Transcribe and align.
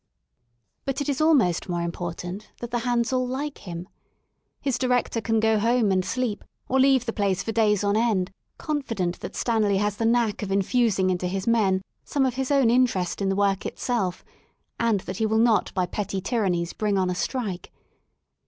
But 0.83 0.99
it 0.99 1.09
IS 1.09 1.21
almost 1.21 1.69
more 1.69 1.83
important 1.83 2.49
that 2.59 2.71
the 2.71 2.79
hands 2.79 3.13
all 3.13 3.27
like 3.27 3.59
him. 3.59 3.87
His 4.59 4.79
director 4.79 5.21
can 5.21 5.39
go 5.39 5.59
home 5.59 5.91
and 5.91 6.03
sleep, 6.03 6.43
or 6.67 6.79
leave 6.79 7.05
the 7.05 7.13
place 7.13 7.43
for 7.43 7.51
days 7.51 7.83
on 7.83 7.95
end, 7.95 8.31
confident 8.57 9.19
that 9.19 9.35
Stanley 9.35 9.77
has 9.77 9.97
the 9.97 10.05
knack 10.07 10.41
of 10.41 10.51
infusing 10.51 11.11
into 11.11 11.27
his 11.27 11.45
men 11.45 11.83
some 12.03 12.25
of 12.25 12.33
his 12.33 12.49
own 12.49 12.71
interest 12.71 13.21
in 13.21 13.29
the 13.29 13.35
work 13.35 13.63
itself, 13.63 14.25
and 14.79 15.01
that 15.01 15.17
he 15.17 15.27
will 15.27 15.37
not 15.37 15.71
by 15.75 15.85
petty 15.85 16.19
tyrannies 16.19 16.73
bring 16.73 16.97
on 16.97 17.11
a 17.11 17.13
strike. 17.13 17.71